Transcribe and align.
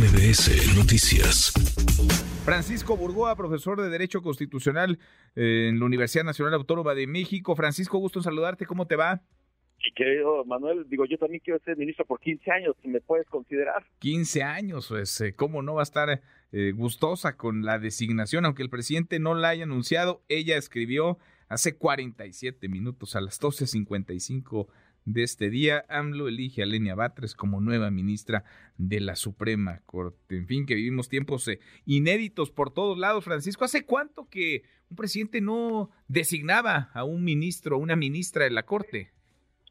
MBS 0.00 0.78
Noticias. 0.78 1.52
Francisco 2.46 2.96
Burgoa, 2.96 3.36
profesor 3.36 3.78
de 3.82 3.90
Derecho 3.90 4.22
Constitucional 4.22 4.98
eh, 5.36 5.68
en 5.68 5.78
la 5.78 5.84
Universidad 5.84 6.24
Nacional 6.24 6.54
Autónoma 6.54 6.94
de 6.94 7.06
México. 7.06 7.54
Francisco, 7.54 7.98
gusto 7.98 8.20
en 8.20 8.22
saludarte. 8.22 8.64
¿Cómo 8.64 8.86
te 8.86 8.96
va? 8.96 9.20
Y 9.84 9.92
querido 9.92 10.42
Manuel, 10.46 10.86
digo, 10.88 11.04
yo 11.04 11.18
también 11.18 11.42
quiero 11.44 11.60
ser 11.66 11.76
ministro 11.76 12.06
por 12.06 12.18
15 12.18 12.50
años, 12.50 12.76
si 12.80 12.88
me 12.88 13.02
puedes 13.02 13.28
considerar. 13.28 13.84
15 13.98 14.42
años, 14.42 14.88
pues, 14.88 15.20
eh, 15.20 15.34
¿cómo 15.34 15.60
no 15.60 15.74
va 15.74 15.82
a 15.82 15.84
estar 15.84 16.22
eh, 16.52 16.72
gustosa 16.74 17.36
con 17.36 17.66
la 17.66 17.78
designación? 17.78 18.46
Aunque 18.46 18.62
el 18.62 18.70
presidente 18.70 19.18
no 19.18 19.34
la 19.34 19.50
haya 19.50 19.64
anunciado, 19.64 20.22
ella 20.30 20.56
escribió 20.56 21.18
hace 21.50 21.76
47 21.76 22.70
minutos 22.70 23.16
a 23.16 23.20
las 23.20 23.38
12.55 23.38 24.66
de 25.04 25.22
este 25.22 25.50
día, 25.50 25.84
AMLO 25.88 26.28
elige 26.28 26.62
a 26.62 26.66
Lenia 26.66 26.94
Batres 26.94 27.34
como 27.34 27.60
nueva 27.60 27.90
ministra 27.90 28.44
de 28.76 29.00
la 29.00 29.16
Suprema 29.16 29.80
Corte. 29.86 30.36
En 30.36 30.46
fin, 30.46 30.66
que 30.66 30.74
vivimos 30.74 31.08
tiempos 31.08 31.46
eh, 31.48 31.60
inéditos 31.86 32.50
por 32.50 32.72
todos 32.72 32.98
lados. 32.98 33.24
Francisco, 33.24 33.64
¿hace 33.64 33.84
cuánto 33.84 34.28
que 34.28 34.62
un 34.90 34.96
presidente 34.96 35.40
no 35.40 35.90
designaba 36.08 36.90
a 36.94 37.04
un 37.04 37.24
ministro, 37.24 37.76
o 37.76 37.80
una 37.80 37.96
ministra 37.96 38.44
de 38.44 38.50
la 38.50 38.64
Corte? 38.64 39.10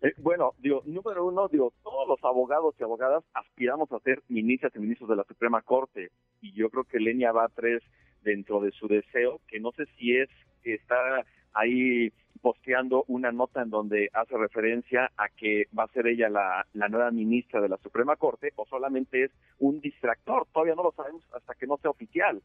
Eh, 0.01 0.13
bueno, 0.17 0.53
digo, 0.59 0.81
número 0.85 1.25
uno, 1.25 1.47
digo, 1.47 1.73
todos 1.83 2.07
los 2.07 2.23
abogados 2.23 2.75
y 2.79 2.83
abogadas 2.83 3.23
aspiramos 3.33 3.91
a 3.91 3.99
ser 3.99 4.23
ministras 4.29 4.73
y 4.75 4.79
ministros 4.79 5.09
de 5.09 5.15
la 5.15 5.25
Suprema 5.25 5.61
Corte. 5.61 6.11
Y 6.41 6.53
yo 6.53 6.69
creo 6.69 6.85
que 6.85 6.99
Lenia 6.99 7.31
Batres, 7.31 7.83
dentro 8.23 8.61
de 8.61 8.71
su 8.71 8.87
deseo, 8.87 9.41
que 9.47 9.59
no 9.59 9.71
sé 9.73 9.85
si 9.97 10.15
es 10.15 10.29
está 10.63 11.25
ahí 11.53 12.11
posteando 12.41 13.03
una 13.07 13.31
nota 13.31 13.61
en 13.61 13.69
donde 13.69 14.09
hace 14.13 14.37
referencia 14.37 15.11
a 15.17 15.29
que 15.29 15.67
va 15.77 15.83
a 15.83 15.93
ser 15.93 16.07
ella 16.07 16.29
la, 16.29 16.65
nueva 16.89 17.11
ministra 17.11 17.61
de 17.61 17.69
la 17.69 17.77
Suprema 17.77 18.15
Corte 18.15 18.53
o 18.55 18.65
solamente 18.65 19.25
es 19.25 19.31
un 19.59 19.79
distractor. 19.79 20.47
Todavía 20.53 20.75
no 20.75 20.83
lo 20.83 20.91
sabemos 20.91 21.23
hasta 21.33 21.55
que 21.55 21.67
no 21.67 21.77
sea 21.77 21.91
oficial. 21.91 22.41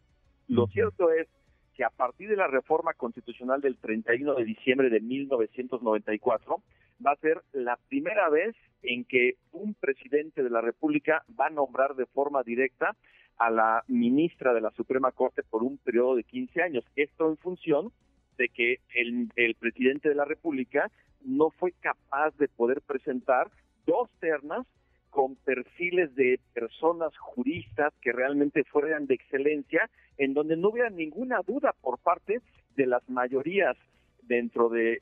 Lo 0.49 0.67
cierto 0.67 1.11
es 1.11 1.29
que 1.75 1.85
a 1.85 1.91
partir 1.91 2.29
de 2.29 2.37
la 2.37 2.47
reforma 2.47 2.95
constitucional 2.95 3.61
del 3.61 3.77
31 3.79 4.35
de 4.35 4.45
diciembre 4.45 4.91
de 4.91 5.01
1994 5.01 6.63
va 7.05 7.13
a 7.13 7.17
ser 7.17 7.43
la 7.53 7.79
primera 7.89 8.29
vez 8.29 8.55
en 8.83 9.05
que 9.05 9.37
un 9.53 9.75
presidente 9.75 10.43
de 10.43 10.51
la 10.51 10.61
República 10.61 11.25
va 11.39 11.47
a 11.47 11.51
nombrar 11.51 11.95
de 11.97 12.07
forma 12.07 12.43
directa 12.43 12.95
a 13.39 13.51
la 13.51 13.83
ministra 13.89 14.55
de 14.55 14.61
la 14.61 14.71
Suprema 14.73 15.11
Corte 15.13 15.43
por 15.43 15.63
un 15.63 15.79
periodo 15.79 16.15
de 16.15 16.25
15 16.25 16.63
años. 16.63 16.85
Esto 16.95 17.29
en 17.29 17.37
función 17.39 17.93
de 18.37 18.49
que 18.49 18.81
el, 18.95 19.31
el 19.37 19.55
presidente 19.55 20.09
de 20.09 20.15
la 20.15 20.25
República 20.25 20.91
no 21.25 21.51
fue 21.51 21.73
capaz 21.81 22.37
de 22.37 22.49
poder 22.49 22.83
presentar 22.83 23.51
dos 23.87 24.11
ternas 24.21 24.67
con 25.11 25.37
perfiles 25.37 26.15
de 26.17 26.41
personas 26.53 27.17
juristas 27.17 27.95
que 28.01 28.13
realmente 28.13 28.65
fueran 28.65 29.07
de 29.07 29.15
excelencia, 29.15 29.89
en 30.19 30.35
donde 30.35 30.57
no 30.57 30.71
hubiera 30.71 30.91
ninguna 30.91 31.41
duda 31.47 31.73
por 31.81 31.99
parte 31.99 32.41
de 32.75 32.87
las 32.87 33.09
mayorías 33.09 33.77
dentro 34.23 34.69
de 34.69 34.99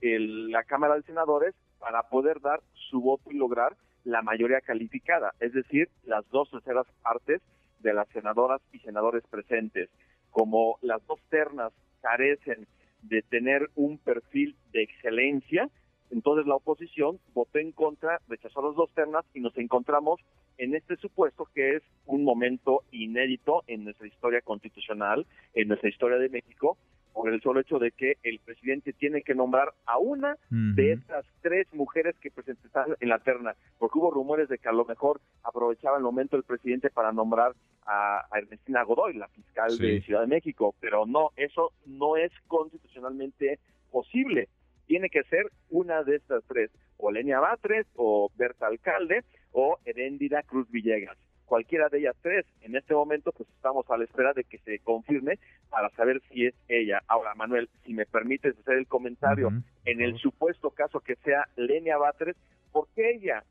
la 0.51 0.65
Cámara 0.65 0.97
de 0.97 1.03
Senadores 1.03 1.55
para 1.79 2.03
poder 2.03 2.41
dar 2.41 2.61
su 2.91 3.01
voto 3.01 3.31
y 3.31 3.37
lograr 3.37 3.75
la 4.05 4.21
mayoría 4.21 4.61
calificada, 4.61 5.33
es 5.41 5.53
decir, 5.53 5.89
las 6.05 6.29
dos 6.31 6.51
terceras 6.51 6.87
partes 7.03 7.41
de 7.81 7.95
las 7.95 8.09
senadoras 8.09 8.61
y 8.73 8.81
senadores 8.81 9.25
presentes. 9.31 9.89
Como 10.31 10.79
las 10.83 11.05
dos 11.07 11.21
ternas 11.31 11.73
carecen 12.01 12.67
de 13.03 13.23
tener 13.23 13.71
un 13.75 13.99
perfil 13.99 14.57
de 14.73 14.83
excelencia, 14.83 15.69
entonces 16.11 16.47
la 16.47 16.57
oposición 16.57 17.19
votó 17.35 17.59
en 17.59 17.73
contra, 17.73 18.21
rechazó 18.29 18.63
las 18.63 18.77
dos 18.77 18.91
ternas 18.95 19.25
y 19.35 19.41
nos 19.41 19.57
encontramos 19.57 20.21
en 20.59 20.75
este 20.75 20.97
supuesto 20.97 21.49
que 21.55 21.77
es 21.77 21.83
un 22.07 22.23
momento 22.23 22.83
inédito 22.91 23.65
en 23.67 23.85
nuestra 23.85 24.07
historia 24.07 24.43
constitucional, 24.43 25.27
en 25.55 25.69
nuestra 25.69 25.89
historia 25.89 26.19
de 26.19 26.29
México, 26.29 26.77
por 27.23 27.33
el 27.33 27.41
solo 27.41 27.61
hecho 27.61 27.79
de 27.79 27.93
que 27.93 28.17
el 28.25 28.41
presidente 28.41 28.93
tiene 28.93 29.23
que 29.23 29.37
nombrar 29.37 29.73
a 29.87 29.97
una 29.97 30.37
de 30.51 30.95
estas 30.95 31.25
tres 31.41 31.73
mujeres 31.73 32.17
que 32.21 32.33
presentaron 32.33 32.97
en 32.99 33.09
la 33.09 33.21
terna, 33.21 33.55
porque 33.79 34.01
hubo 34.01 34.11
rumores 34.11 34.49
de 34.49 34.59
que 34.59 34.69
a 34.69 34.73
lo 34.73 34.85
mejor 34.85 35.21
aprovechaba 35.45 35.99
el 35.99 36.03
momento 36.03 36.37
el 36.37 36.43
presidente 36.43 36.91
para 36.91 37.13
nombrar 37.13 37.53
a, 37.87 38.27
Ernestina 38.35 38.83
Godoy, 38.83 39.15
la 39.15 39.29
fiscal 39.29 39.79
de 39.79 40.03
Ciudad 40.03 40.23
de 40.23 40.27
México, 40.27 40.75
pero 40.81 41.07
no, 41.07 41.31
eso 41.37 41.71
no 41.87 42.17
es 42.17 42.33
constitucionalmente 42.49 43.61
posible. 43.93 44.49
Tiene 44.87 45.09
que 45.09 45.23
ser 45.23 45.47
una 45.71 46.03
de 46.03 46.17
estas 46.17 46.43
tres, 46.49 46.73
o 46.97 47.13
Lenia 47.13 47.39
Batres, 47.39 47.87
o 47.95 48.33
Berta 48.35 48.67
Alcalde, 48.67 49.23
o 49.53 49.79
Heréndira 49.85 50.43
Cruz 50.43 50.69
Villegas 50.73 51.17
cualquiera 51.53 51.91
de 51.91 51.99
ellas 51.99 52.17
tres. 52.23 52.47
En 52.63 52.75
este 52.77 52.95
momento, 52.95 53.31
pues 53.31 53.47
estamos 53.51 53.85
a 53.91 53.99
la 53.99 54.05
espera 54.05 54.33
de 54.33 54.43
que 54.43 54.57
se 54.61 54.79
confirme 54.79 55.39
para 55.69 55.91
saber 55.91 56.23
si 56.31 56.47
es 56.47 56.55
ella. 56.67 57.03
Ahora, 57.09 57.35
Manuel, 57.35 57.69
si 57.85 57.93
me 57.93 58.07
permites 58.07 58.59
hacer 58.59 58.79
el 58.79 58.87
comentario, 58.87 59.51
en 59.85 60.01
el 60.01 60.17
supuesto 60.17 60.71
caso 60.71 61.01
que 61.01 61.17
sea 61.17 61.47
Lenia 61.57 61.99
Batres, 61.99 62.37
¿por 62.73 62.89
qué 62.95 63.11
ella? 63.17 63.45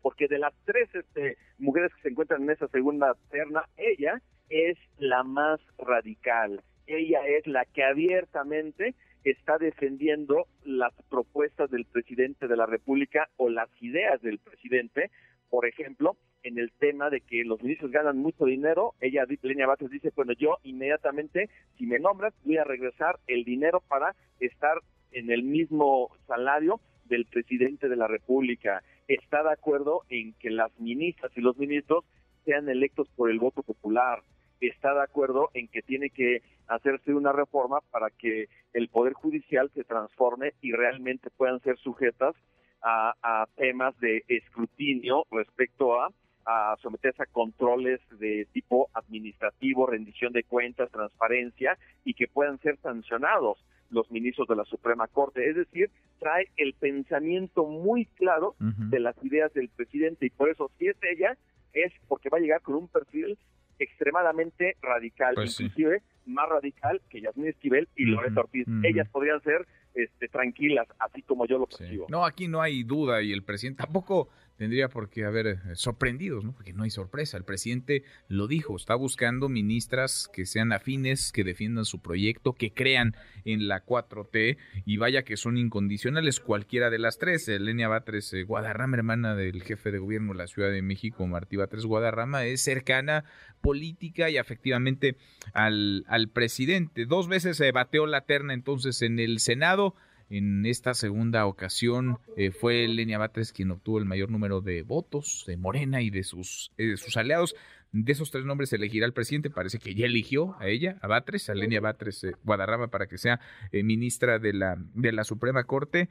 Porque 0.00 0.28
de 0.28 0.38
las 0.38 0.54
tres 0.64 0.88
este, 0.94 1.36
mujeres 1.58 1.92
que 1.96 2.00
se 2.00 2.08
encuentran 2.08 2.42
en 2.42 2.52
esa 2.52 2.68
segunda 2.68 3.14
terna, 3.28 3.66
ella 3.76 4.22
es 4.48 4.78
la 4.96 5.22
más 5.22 5.60
radical. 5.76 6.62
Ella 6.86 7.20
es 7.26 7.46
la 7.46 7.66
que 7.66 7.84
abiertamente 7.84 8.94
está 9.24 9.58
defendiendo 9.58 10.46
las 10.64 10.94
propuestas 11.10 11.70
del 11.70 11.84
presidente 11.84 12.48
de 12.48 12.56
la 12.56 12.64
República 12.64 13.28
o 13.36 13.50
las 13.50 13.68
ideas 13.82 14.22
del 14.22 14.38
presidente. 14.38 15.10
Por 15.50 15.66
ejemplo, 15.66 16.16
en 16.42 16.58
el 16.58 16.72
tema 16.72 17.10
de 17.10 17.20
que 17.20 17.44
los 17.44 17.62
ministros 17.62 17.90
ganan 17.90 18.18
mucho 18.18 18.44
dinero, 18.44 18.94
ella, 19.00 19.26
Lenia 19.42 19.66
Bates, 19.66 19.90
dice, 19.90 20.12
bueno, 20.14 20.32
yo 20.32 20.58
inmediatamente, 20.62 21.50
si 21.76 21.86
me 21.86 21.98
nombras, 21.98 22.32
voy 22.44 22.56
a 22.56 22.64
regresar 22.64 23.18
el 23.26 23.44
dinero 23.44 23.82
para 23.88 24.14
estar 24.38 24.78
en 25.12 25.30
el 25.30 25.42
mismo 25.42 26.10
salario 26.26 26.80
del 27.06 27.26
presidente 27.26 27.88
de 27.88 27.96
la 27.96 28.06
República. 28.06 28.82
Está 29.08 29.42
de 29.42 29.52
acuerdo 29.52 30.02
en 30.08 30.32
que 30.34 30.50
las 30.50 30.70
ministras 30.78 31.32
y 31.36 31.40
los 31.40 31.58
ministros 31.58 32.04
sean 32.44 32.68
electos 32.68 33.08
por 33.16 33.30
el 33.30 33.40
voto 33.40 33.62
popular. 33.62 34.22
Está 34.60 34.94
de 34.94 35.02
acuerdo 35.02 35.50
en 35.54 35.68
que 35.68 35.82
tiene 35.82 36.10
que 36.10 36.42
hacerse 36.68 37.12
una 37.12 37.32
reforma 37.32 37.80
para 37.90 38.10
que 38.10 38.48
el 38.72 38.88
Poder 38.88 39.14
Judicial 39.14 39.70
se 39.74 39.84
transforme 39.84 40.52
y 40.60 40.72
realmente 40.72 41.30
puedan 41.30 41.60
ser 41.60 41.76
sujetas 41.78 42.36
a, 42.82 43.14
a 43.22 43.46
temas 43.56 43.98
de 44.00 44.24
escrutinio 44.28 45.26
respecto 45.30 46.00
a 46.00 46.10
a 46.46 46.76
someterse 46.80 47.22
a 47.22 47.26
controles 47.26 48.00
de 48.18 48.46
tipo 48.52 48.88
administrativo, 48.94 49.86
rendición 49.86 50.32
de 50.32 50.42
cuentas, 50.42 50.90
transparencia 50.90 51.78
y 52.04 52.14
que 52.14 52.28
puedan 52.28 52.58
ser 52.60 52.78
sancionados 52.78 53.64
los 53.90 54.10
ministros 54.10 54.48
de 54.48 54.56
la 54.56 54.64
Suprema 54.64 55.06
Corte. 55.08 55.48
Es 55.48 55.56
decir, 55.56 55.90
trae 56.18 56.48
el 56.56 56.74
pensamiento 56.74 57.66
muy 57.66 58.06
claro 58.06 58.54
de 58.58 59.00
las 59.00 59.16
ideas 59.24 59.52
del 59.52 59.68
presidente 59.68 60.26
y 60.26 60.30
por 60.30 60.50
eso 60.50 60.70
si 60.78 60.88
es 60.88 60.96
ella 61.02 61.36
es 61.72 61.92
porque 62.08 62.28
va 62.28 62.38
a 62.38 62.40
llegar 62.40 62.62
con 62.62 62.74
un 62.74 62.88
perfil 62.88 63.38
extremadamente 63.78 64.76
radical, 64.82 65.34
pues 65.34 65.58
inclusive 65.60 66.02
más 66.26 66.48
radical 66.48 67.00
que 67.08 67.20
Yasmín 67.20 67.48
Esquivel 67.48 67.88
y 67.96 68.04
Loreto 68.04 68.40
Ortiz. 68.40 68.66
Ellas 68.84 69.08
podrían 69.08 69.40
ser 69.42 69.66
este, 69.94 70.28
tranquilas, 70.28 70.86
así 70.98 71.22
como 71.22 71.46
yo 71.46 71.58
lo 71.58 71.66
percibo. 71.66 72.06
No, 72.08 72.24
aquí 72.24 72.48
no 72.48 72.60
hay 72.60 72.82
duda 72.82 73.22
y 73.22 73.32
el 73.32 73.42
presidente 73.42 73.82
tampoco 73.84 74.28
tendría 74.60 74.90
por 74.90 75.08
qué 75.08 75.24
haber 75.24 75.46
eh, 75.46 75.58
sorprendidos, 75.72 76.44
¿no? 76.44 76.52
Porque 76.52 76.74
no 76.74 76.82
hay 76.82 76.90
sorpresa. 76.90 77.38
El 77.38 77.44
presidente 77.44 78.04
lo 78.28 78.46
dijo, 78.46 78.76
está 78.76 78.94
buscando 78.94 79.48
ministras 79.48 80.28
que 80.30 80.44
sean 80.44 80.74
afines, 80.74 81.32
que 81.32 81.44
defiendan 81.44 81.86
su 81.86 82.02
proyecto, 82.02 82.52
que 82.52 82.70
crean 82.70 83.16
en 83.46 83.68
la 83.68 83.86
4T 83.86 84.58
y 84.84 84.98
vaya 84.98 85.22
que 85.22 85.38
son 85.38 85.56
incondicionales 85.56 86.40
cualquiera 86.40 86.90
de 86.90 86.98
las 86.98 87.16
tres. 87.16 87.48
Elenia 87.48 87.88
Batres 87.88 88.34
eh, 88.34 88.42
Guadarrama, 88.42 88.98
hermana 88.98 89.34
del 89.34 89.62
jefe 89.62 89.92
de 89.92 89.98
gobierno 89.98 90.34
de 90.34 90.38
la 90.40 90.46
Ciudad 90.46 90.70
de 90.70 90.82
México, 90.82 91.26
Martí 91.26 91.56
Batres 91.56 91.86
Guadarrama, 91.86 92.44
es 92.44 92.60
cercana 92.60 93.24
política 93.62 94.28
y 94.28 94.36
efectivamente 94.36 95.16
al, 95.54 96.04
al 96.06 96.28
presidente. 96.28 97.06
Dos 97.06 97.28
veces 97.28 97.56
se 97.56 97.72
bateó 97.72 98.04
la 98.06 98.26
terna 98.26 98.52
entonces 98.52 99.00
en 99.00 99.20
el 99.20 99.40
Senado. 99.40 99.94
En 100.30 100.64
esta 100.64 100.94
segunda 100.94 101.44
ocasión 101.46 102.18
eh, 102.36 102.52
fue 102.52 102.86
Lenia 102.86 103.18
Batres 103.18 103.52
quien 103.52 103.72
obtuvo 103.72 103.98
el 103.98 104.04
mayor 104.04 104.30
número 104.30 104.60
de 104.60 104.84
votos 104.84 105.42
de 105.48 105.56
Morena 105.56 106.02
y 106.02 106.10
de 106.10 106.22
sus, 106.22 106.70
eh, 106.78 106.96
sus 106.96 107.16
aliados. 107.16 107.56
De 107.90 108.12
esos 108.12 108.30
tres 108.30 108.44
nombres 108.44 108.72
elegirá 108.72 109.06
el 109.06 109.12
presidente. 109.12 109.50
Parece 109.50 109.80
que 109.80 109.92
ya 109.92 110.06
eligió 110.06 110.54
a 110.60 110.68
ella, 110.68 110.98
a 111.02 111.08
Batres, 111.08 111.50
a 111.50 111.54
Lenia 111.54 111.80
Batres 111.80 112.22
eh, 112.22 112.34
Guadarrama, 112.44 112.86
para 112.86 113.08
que 113.08 113.18
sea 113.18 113.40
ministra 113.72 114.38
de 114.38 114.52
la, 114.52 114.76
de 114.94 115.10
la 115.10 115.24
Suprema 115.24 115.64
Corte. 115.64 116.08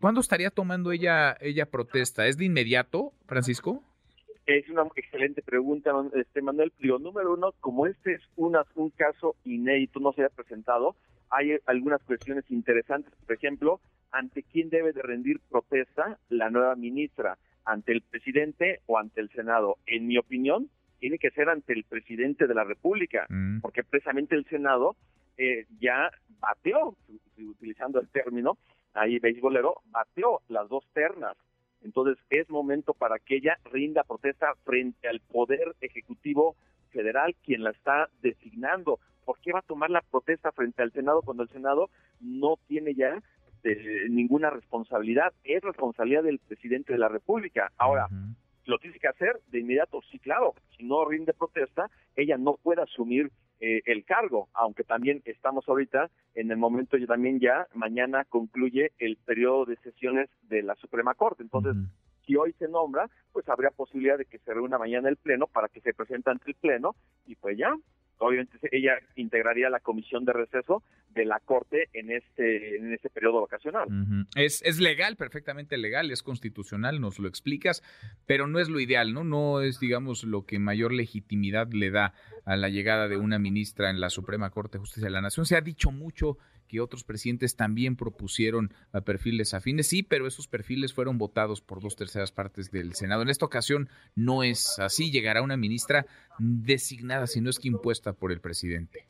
¿Cuándo 0.00 0.20
estaría 0.20 0.50
tomando 0.50 0.92
ella, 0.92 1.34
ella 1.40 1.64
protesta? 1.64 2.26
¿Es 2.26 2.36
de 2.36 2.44
inmediato, 2.44 3.14
Francisco? 3.26 3.82
Es 4.44 4.68
una 4.68 4.82
excelente 4.94 5.40
pregunta, 5.40 5.92
este 6.14 6.42
Manuel 6.42 6.70
Plio. 6.72 6.98
Número 6.98 7.32
uno, 7.32 7.54
como 7.60 7.86
este 7.86 8.12
es 8.12 8.20
una, 8.36 8.66
un 8.74 8.90
caso 8.90 9.36
inédito, 9.44 10.00
no 10.00 10.12
se 10.12 10.22
ha 10.22 10.28
presentado, 10.28 10.94
hay 11.30 11.56
algunas 11.66 12.02
cuestiones 12.02 12.44
interesantes. 12.50 13.12
Por 13.26 13.34
ejemplo, 13.34 13.80
¿ante 14.10 14.42
quién 14.42 14.70
debe 14.70 14.92
de 14.92 15.02
rendir 15.02 15.40
protesta 15.50 16.18
la 16.28 16.50
nueva 16.50 16.76
ministra? 16.76 17.38
¿Ante 17.64 17.92
el 17.92 18.02
presidente 18.02 18.80
o 18.86 18.98
ante 18.98 19.20
el 19.20 19.30
Senado? 19.30 19.78
En 19.86 20.06
mi 20.06 20.18
opinión, 20.18 20.68
tiene 21.00 21.18
que 21.18 21.30
ser 21.30 21.48
ante 21.48 21.72
el 21.72 21.84
presidente 21.84 22.46
de 22.46 22.54
la 22.54 22.64
República, 22.64 23.26
mm. 23.28 23.60
porque 23.60 23.82
precisamente 23.84 24.34
el 24.34 24.46
Senado 24.46 24.96
eh, 25.36 25.66
ya 25.80 26.10
bateó, 26.40 26.96
utilizando 27.38 28.00
el 28.00 28.08
término 28.08 28.56
ahí 28.94 29.18
beisbolero, 29.18 29.82
bateó 29.86 30.40
las 30.48 30.68
dos 30.68 30.84
ternas. 30.92 31.36
Entonces 31.82 32.16
es 32.30 32.48
momento 32.48 32.94
para 32.94 33.18
que 33.18 33.36
ella 33.36 33.58
rinda 33.70 34.04
protesta 34.04 34.54
frente 34.64 35.08
al 35.08 35.20
Poder 35.20 35.74
Ejecutivo 35.80 36.56
Federal, 36.90 37.34
quien 37.44 37.62
la 37.62 37.70
está 37.70 38.08
designando. 38.22 38.98
¿Por 39.24 39.38
qué 39.40 39.52
va 39.52 39.60
a 39.60 39.62
tomar 39.62 39.90
la 39.90 40.02
protesta 40.02 40.52
frente 40.52 40.82
al 40.82 40.92
Senado 40.92 41.22
cuando 41.22 41.42
el 41.42 41.48
Senado 41.48 41.90
no 42.20 42.56
tiene 42.66 42.94
ya 42.94 43.22
eh, 43.64 44.06
ninguna 44.10 44.50
responsabilidad? 44.50 45.32
Es 45.44 45.62
responsabilidad 45.62 46.22
del 46.22 46.38
presidente 46.38 46.92
de 46.92 46.98
la 46.98 47.08
República. 47.08 47.72
Ahora, 47.78 48.08
lo 48.66 48.78
tiene 48.78 48.98
que 48.98 49.08
hacer 49.08 49.40
de 49.48 49.60
inmediato, 49.60 50.00
sí, 50.10 50.18
claro. 50.18 50.54
Si 50.76 50.84
no 50.84 51.04
rinde 51.04 51.32
protesta, 51.34 51.90
ella 52.16 52.36
no 52.38 52.54
puede 52.62 52.82
asumir 52.82 53.30
eh, 53.60 53.82
el 53.86 54.04
cargo, 54.04 54.48
aunque 54.52 54.84
también 54.84 55.22
estamos 55.24 55.68
ahorita 55.68 56.10
en 56.34 56.50
el 56.50 56.56
momento 56.56 56.96
ya 56.96 57.06
también 57.06 57.38
ya 57.38 57.66
mañana 57.72 58.24
concluye 58.24 58.92
el 58.98 59.16
periodo 59.16 59.64
de 59.64 59.76
sesiones 59.76 60.28
de 60.42 60.62
la 60.62 60.74
Suprema 60.74 61.14
Corte. 61.14 61.42
Entonces, 61.42 61.74
si 62.26 62.36
hoy 62.36 62.52
se 62.58 62.68
nombra, 62.68 63.08
pues 63.32 63.48
habría 63.48 63.70
posibilidad 63.70 64.18
de 64.18 64.24
que 64.24 64.38
se 64.38 64.52
reúna 64.52 64.78
mañana 64.78 65.08
el 65.08 65.16
Pleno 65.16 65.46
para 65.46 65.68
que 65.68 65.80
se 65.80 65.94
presente 65.94 66.30
ante 66.30 66.50
el 66.50 66.56
Pleno 66.56 66.94
y 67.26 67.36
pues 67.36 67.56
ya, 67.56 67.74
obviamente 68.18 68.58
ella 68.72 68.98
integraría 69.16 69.70
la 69.70 69.80
comisión 69.80 70.24
de 70.24 70.32
receso 70.32 70.82
de 71.10 71.24
la 71.24 71.40
Corte 71.40 71.88
en 71.92 72.10
este 72.10 72.76
en 72.76 72.92
este 72.92 73.08
periodo 73.08 73.40
vacacional. 73.42 73.88
es, 74.34 74.62
es 74.62 74.80
legal, 74.80 75.16
perfectamente 75.16 75.76
legal, 75.76 76.10
es 76.10 76.22
constitucional, 76.22 77.00
nos 77.00 77.18
lo 77.18 77.28
explicas, 77.28 77.82
pero 78.26 78.46
no 78.46 78.58
es 78.58 78.68
lo 78.68 78.80
ideal, 78.80 79.12
¿no? 79.12 79.24
No 79.24 79.60
es, 79.60 79.80
digamos, 79.80 80.24
lo 80.24 80.44
que 80.44 80.58
mayor 80.58 80.92
legitimidad 80.92 81.72
le 81.72 81.90
da 81.90 82.14
a 82.44 82.56
la 82.56 82.68
llegada 82.68 83.08
de 83.08 83.16
una 83.16 83.38
ministra 83.38 83.90
en 83.90 84.00
la 84.00 84.10
Suprema 84.10 84.50
Corte 84.50 84.78
de 84.78 84.80
Justicia 84.80 85.06
de 85.06 85.12
la 85.12 85.22
Nación. 85.22 85.46
Se 85.46 85.56
ha 85.56 85.60
dicho 85.60 85.90
mucho 85.90 86.38
que 86.68 86.80
otros 86.80 87.04
presidentes 87.04 87.56
también 87.56 87.96
propusieron 87.96 88.72
a 88.92 89.00
perfiles 89.00 89.54
afines, 89.54 89.88
sí, 89.88 90.02
pero 90.02 90.26
esos 90.26 90.48
perfiles 90.48 90.92
fueron 90.92 91.18
votados 91.18 91.60
por 91.60 91.80
dos 91.80 91.96
terceras 91.96 92.32
partes 92.32 92.70
del 92.70 92.94
Senado. 92.94 93.22
En 93.22 93.28
esta 93.28 93.46
ocasión 93.46 93.88
no 94.14 94.42
es 94.42 94.78
así, 94.78 95.10
llegará 95.10 95.42
una 95.42 95.56
ministra 95.56 96.06
designada, 96.38 97.26
si 97.26 97.40
no 97.40 97.50
es 97.50 97.58
que 97.58 97.68
impuesta 97.68 98.12
por 98.12 98.32
el 98.32 98.40
presidente. 98.40 99.06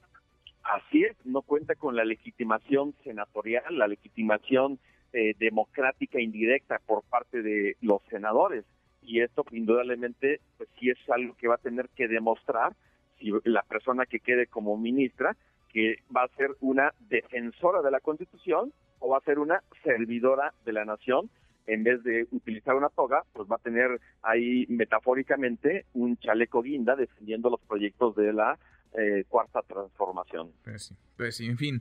Así 0.63 1.05
es, 1.05 1.17
no 1.25 1.43
cuenta 1.43 1.75
con 1.75 1.95
la 1.95 2.05
legitimación 2.05 2.95
senatorial, 3.05 3.65
la 3.79 3.87
legitimación 3.87 4.79
eh, 5.13 5.35
democrática 5.39 6.21
indirecta 6.21 6.81
por 6.87 7.05
parte 7.05 7.43
de 7.43 7.77
los 7.81 8.03
senadores. 8.11 8.65
Y 9.03 9.21
esto 9.21 9.45
indudablemente 9.53 10.41
pues 10.57 10.69
sí 10.81 10.91
es 10.91 10.99
algo 11.09 11.37
que 11.37 11.47
va 11.47 11.57
a 11.57 11.59
tener 11.59 11.89
que 11.95 12.09
demostrar 12.09 12.75
si 13.19 13.31
la 13.45 13.63
persona 13.63 14.07
que 14.07 14.21
quede 14.21 14.47
como 14.47 14.77
ministra 14.77 15.37
que 15.75 15.97
va 16.17 16.23
a 16.23 16.37
ser 16.37 16.57
una 16.61 16.95
defensora 17.01 17.83
de 17.83 17.91
la 17.91 18.01
Constitución 18.01 18.73
o 19.01 19.09
va 19.11 19.19
a 19.19 19.23
ser 19.23 19.41
una 19.41 19.63
servidora 19.83 20.55
de 20.65 20.73
la 20.73 20.85
nación. 20.85 21.29
En 21.67 21.83
vez 21.83 22.03
de 22.05 22.29
utilizar 22.31 22.77
una 22.77 22.91
toga, 22.91 23.25
pues 23.33 23.49
va 23.51 23.57
a 23.57 23.59
tener 23.59 24.01
ahí 24.23 24.67
metafóricamente 24.69 25.87
un 25.95 26.17
chaleco 26.19 26.63
guinda 26.63 26.95
defendiendo 26.95 27.51
los 27.51 27.61
proyectos 27.63 28.15
de 28.15 28.33
la 28.33 28.59
eh, 28.93 29.25
cuarta 29.29 29.63
transformación. 29.63 30.53
Pues 30.63 30.85
sí, 30.85 30.95
pues 31.17 31.41
en 31.41 31.59
fin. 31.59 31.81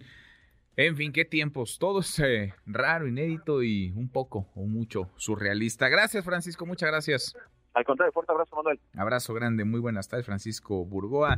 En 0.76 0.96
fin, 0.96 1.12
qué 1.12 1.24
tiempos. 1.24 1.78
Todo 1.78 2.00
es 2.00 2.18
eh, 2.20 2.54
raro, 2.66 3.08
inédito 3.08 3.62
y 3.62 3.92
un 3.96 4.10
poco 4.10 4.48
o 4.56 4.62
mucho 4.62 5.12
surrealista. 5.18 5.88
Gracias, 5.88 6.26
Francisco. 6.26 6.66
Muchas 6.66 6.90
gracias. 6.90 7.36
Al 7.76 7.84
contrario, 7.86 8.12
fuerte 8.12 8.32
abrazo, 8.32 8.56
Manuel. 8.56 8.80
Abrazo 8.98 9.34
grande. 9.36 9.66
Muy 9.66 9.80
buenas 9.80 10.08
tardes, 10.08 10.26
Francisco 10.26 10.84
Burgoa 10.84 11.38